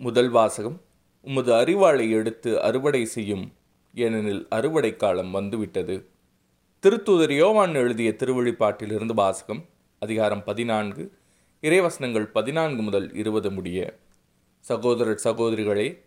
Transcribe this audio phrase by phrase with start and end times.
[0.00, 0.80] முதல் வாசகம்
[1.20, 3.52] உமது அறிவாளை எடுத்து அறுவடை செய்யும்
[3.94, 6.08] ஏனெனில் அறுவடை காலம் வந்துவிட்டது.
[6.82, 9.64] திருத்தூதர் யோவான் எழுதிய திருவழிப்பாட்டிலிருந்து வாசகம்
[9.98, 11.18] அதிகாரம் பதினான்கு
[11.62, 13.98] இறைவசனங்கள் பதினான்கு முதல் இருபது முடிய.
[14.60, 16.00] சகோதரர் சகோதரிகளே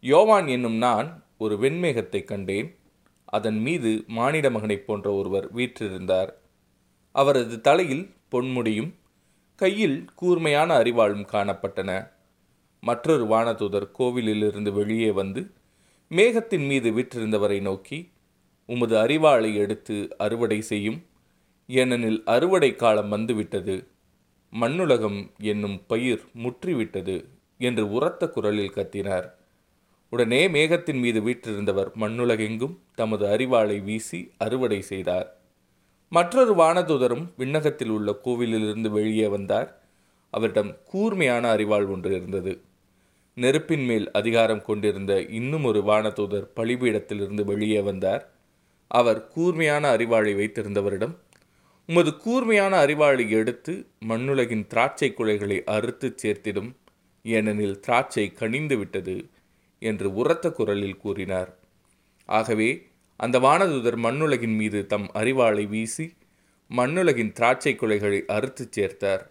[0.00, 2.76] யோவான் என்னும் நான் ஒரு வெண்மேகத்தை கண்டேன்.
[3.24, 6.28] அதன் மீது மானிட மகனைப் போன்ற ஒருவர் வீற்றிருந்தார்.
[7.12, 8.92] அவரது தலையில் பொன்முடியும்
[9.56, 12.14] கையில் கூர்மையான அறிவாளும் காணப்பட்டன.
[12.80, 15.50] மற்றொரு வானதூதர் கோவிலிலிருந்து வெளியே வந்து
[16.10, 18.12] மேகத்தின் மீது விற்றிருந்தவரை நோக்கி
[18.66, 21.04] உமது அறிவாளை எடுத்து அறுவடை செய்யும்.
[21.66, 23.86] ஏனெனில் அறுவடை காலம் வந்துவிட்டது.
[24.60, 27.24] மண்ணுலகம் என்னும் பயிர் முற்றிவிட்டது
[27.58, 29.30] என்று உரத்த குரலில் கத்தினார்.
[30.10, 35.36] உடனே மேகத்தின் மீது வீற்றிருந்தவர் மண்ணுலகெங்கும் தமது அறிவாளை வீசி அறுவடை செய்தார்.
[36.08, 39.85] மற்றொரு வானதூதரும் விண்ணகத்தில் உள்ள கோவிலிலிருந்து வெளியே வந்தார்.
[40.36, 42.52] அவரிடம் கூர்மையான அறிவாள் ஒன்று இருந்தது.
[43.36, 48.24] நெருப்பின் மேல் அதிகாரம் கொண்டிருந்த இன்னும் ஒரு வானதூதர் பழிபீடத்திலிருந்து வெளியே வந்தார்.
[48.90, 51.14] அவர் கூர்மையான அறிவாளை வைத்திருந்தவரிடம்
[51.88, 53.72] உமது கூர்மையான அறிவாளை எடுத்து
[54.08, 56.70] மண்ணுலகின் திராட்சை குலைகளை அறுத்து சேர்த்திடும்.
[57.24, 59.16] ஏனெனில் திராட்சை கனிந்து விட்டது
[59.82, 61.50] என்று உரத்த குரலில் கூறினார்.
[62.28, 62.68] ஆகவே
[63.20, 66.06] அந்த வானதூதர் மண்ணுலகின் மீது தம் அறிவாளை வீசி
[66.70, 69.24] மண்ணுலகின் திராட்சை குலைகளை அறுத்து சேர்த்தார்.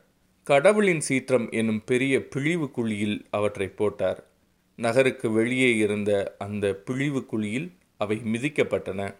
[0.46, 4.24] கடவுளின் சீற்றம் என்னும் பெரிய பிழிவு குழியில் அவற்றை போட்டார்.
[4.76, 9.16] நகருக்கு வெளியே இருந்த அந்த பிழிவு குழியில் அவை மிதிக்கப்பட்டன.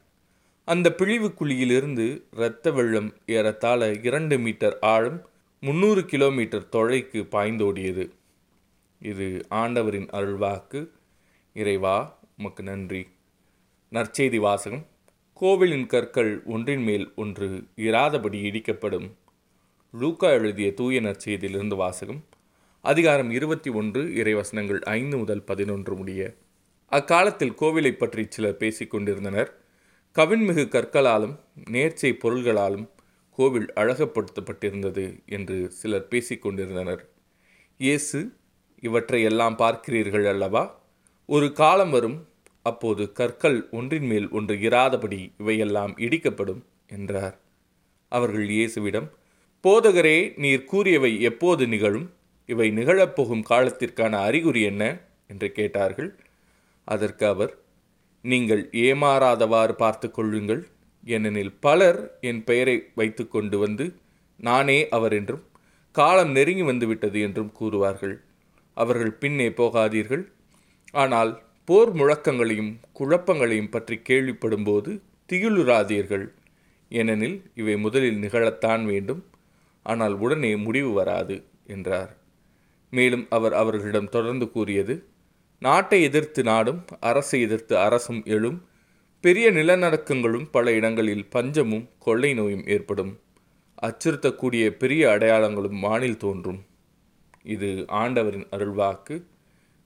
[0.66, 5.30] அந்த பிழிவு குழியிலிருந்து இரத்த வெள்ளம் ஏறத்தாழ இரண்டு மீட்டர் ஆழம்
[5.62, 8.10] முன்னூறு கிலோமீட்டர் தொலைக்கு பாய்ந்தோடியது.
[9.02, 10.88] இது ஆண்டவரின் அருள்வாக்கு.
[11.54, 13.08] இறைவா உமக்கு நன்றி.
[13.92, 14.86] நற்செய்தி வாசகம்.
[15.34, 19.12] கோவிலின் கற்கள் ஒன்றின் மேல் ஒன்று இராதபடி இடிக்கப்படும்.
[20.00, 22.20] லூக்கா எழுதிய தூய நற்செய்தியிலிருந்து வாசகம்
[22.82, 26.22] அதிகாரம் இருபத்தி ஒன்று இறைவசனங்கள் ஐந்து முதல் பதினொன்று முடிய.
[26.92, 29.50] அக்காலத்தில் கோவிலை பற்றி சிலர் பேசிக் கொண்டிருந்தனர்.
[30.16, 31.36] கவின்மிகு கற்களாலும்
[31.72, 32.88] நேர்ச்சை பொருள்களாலும்
[33.38, 37.04] கோவில் அழகப்படுத்தப்பட்டிருந்தது என்று சிலர் பேசிக்கொண்டிருந்தனர்
[37.78, 38.32] இயேசு
[38.80, 40.64] இவற்றை எல்லாம் பார்க்கிறீர்கள் அல்லவா?
[41.26, 42.18] ஒரு காலம் வரும்
[42.62, 47.38] அப்போது கற்கள் ஒன்றின் மேல் ஒன்று இராதபடி இவையெல்லாம் இடிக்கப்படும் என்றார்.
[48.12, 49.10] அவர்கள் இயேசுவிடம்
[49.66, 52.08] போதகரே நீர் கூறியவை எப்போது நிகழும்?
[52.46, 54.84] இவை நிகழப்போகும் காலத்திற்கான அறிகுறி என்ன?
[55.28, 56.10] என்று கேட்டார்கள்.
[56.84, 57.54] அதற்கு அவர்
[58.22, 60.68] நீங்கள் ஏமாறாதவாறு பார்த்து கொள்ளுங்கள்.
[61.04, 63.96] ஏனெனில் பலர் என் பெயரை வைத்து கொண்டு வந்து
[64.40, 65.44] நானே அவர் என்றும்
[65.92, 68.16] காலம் நெருங்கி வந்துவிட்டது என்றும் கூறுவார்கள்.
[68.74, 70.24] அவர்கள் பின்னே போகாதீர்கள்.
[70.92, 76.28] ஆனால் போர் முழக்கங்களையும் குழப்பங்களையும் பற்றி கேள்விப்படும்போது திகிலுறாதீர்கள்.
[76.90, 79.24] ஏனெனில் இவை முதலில் நிகழத்தான் வேண்டும்.
[79.86, 81.36] ஆனால் உடனே முடிவு வராது
[81.68, 82.12] என்றார்.
[82.92, 84.96] மேலும் அவர் அவர்களிடம் தொடர்ந்து கூறியது
[85.62, 88.58] நாட்டை எதிர்த்து நாடும் அரசை எதிர்த்து அரசும் எழும்
[89.24, 93.14] பெரிய நிலநடுக்கங்களும் பல இடங்களில் பஞ்சமும் கொள்ளை நோயும் ஏற்படும்
[93.82, 96.60] அச்சுறுத்தக்கூடிய பெரிய அடையாளங்களும் வானில் தோன்றும்.
[97.44, 97.70] இது
[98.02, 99.16] ஆண்டவரின் அருள்வாக்கு.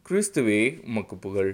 [0.10, 1.54] கிறிஸ்துவே உமக்கு புகழ்.